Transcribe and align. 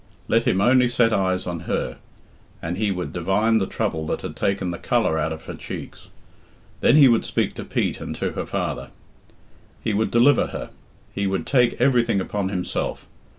Let 0.27 0.45
him 0.45 0.61
only 0.61 0.89
set 0.89 1.13
eyes 1.13 1.45
on 1.45 1.59
her, 1.69 1.99
and 2.59 2.75
he 2.79 2.89
would 2.89 3.13
divine 3.13 3.59
the 3.59 3.67
trouble 3.67 4.07
that 4.07 4.21
had 4.21 4.35
taken 4.35 4.71
the 4.71 4.79
colour 4.79 5.19
out 5.19 5.31
of 5.31 5.43
her 5.43 5.53
cheeks. 5.53 6.07
Then 6.79 6.95
he 6.95 7.07
would 7.07 7.23
speak 7.23 7.53
to 7.53 7.63
Pete 7.63 7.99
and 8.01 8.15
to 8.15 8.31
her 8.31 8.47
father; 8.47 8.89
he 9.83 9.93
would 9.93 10.09
deliver 10.09 10.47
her; 10.47 10.71
he 11.13 11.27
would 11.27 11.45
take 11.45 11.79
everything 11.79 12.19
upon 12.19 12.49
himself. 12.49 13.05